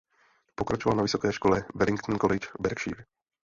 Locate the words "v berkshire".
2.47-3.05